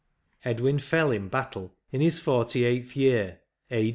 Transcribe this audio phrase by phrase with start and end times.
[0.43, 3.89] Edwin fell in battle in his forty eighth year, a.